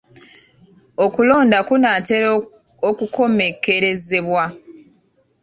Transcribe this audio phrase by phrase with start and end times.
[1.05, 2.29] Okulonda kunaatera
[2.89, 4.43] okukomekkerezebwa.